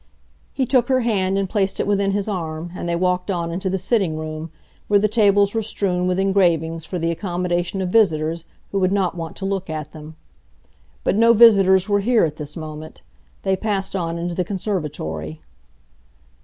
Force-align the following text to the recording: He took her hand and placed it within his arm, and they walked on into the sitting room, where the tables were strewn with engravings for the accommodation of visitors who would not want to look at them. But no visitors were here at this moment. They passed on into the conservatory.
He 0.51 0.65
took 0.65 0.87
her 0.87 1.01
hand 1.01 1.37
and 1.37 1.47
placed 1.47 1.79
it 1.79 1.85
within 1.85 2.09
his 2.09 2.27
arm, 2.27 2.71
and 2.75 2.89
they 2.89 2.95
walked 2.95 3.29
on 3.29 3.51
into 3.51 3.69
the 3.69 3.77
sitting 3.77 4.17
room, 4.17 4.49
where 4.87 4.97
the 4.99 5.07
tables 5.07 5.53
were 5.53 5.61
strewn 5.61 6.07
with 6.07 6.17
engravings 6.17 6.85
for 6.85 6.97
the 6.97 7.11
accommodation 7.11 7.83
of 7.83 7.89
visitors 7.89 8.43
who 8.71 8.79
would 8.79 8.91
not 8.91 9.13
want 9.13 9.35
to 9.35 9.45
look 9.45 9.69
at 9.69 9.91
them. 9.91 10.15
But 11.03 11.17
no 11.17 11.33
visitors 11.33 11.87
were 11.87 11.99
here 11.99 12.25
at 12.25 12.37
this 12.37 12.57
moment. 12.57 13.03
They 13.43 13.55
passed 13.55 13.95
on 13.95 14.17
into 14.17 14.33
the 14.33 14.43
conservatory. 14.43 15.39